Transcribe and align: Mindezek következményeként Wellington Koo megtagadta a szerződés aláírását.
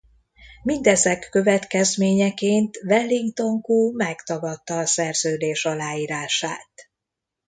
Mindezek 0.63 1.27
következményeként 1.31 2.77
Wellington 2.83 3.61
Koo 3.61 3.91
megtagadta 3.91 4.77
a 4.77 4.85
szerződés 4.85 5.65
aláírását. 5.65 6.69